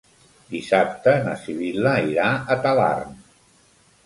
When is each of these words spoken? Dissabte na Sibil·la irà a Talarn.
Dissabte 0.53 1.13
na 1.27 1.35
Sibil·la 1.41 1.93
irà 2.15 2.31
a 2.33 2.59
Talarn. 2.65 3.15